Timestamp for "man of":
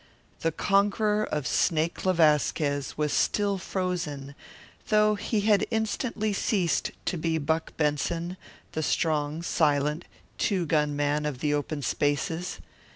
10.95-11.37